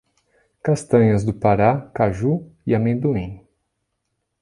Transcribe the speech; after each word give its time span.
Castanhas 0.63 1.23
do 1.23 1.31
Pará, 1.31 1.91
Caju 1.93 2.51
e 2.65 2.73
amendoim 2.73 3.45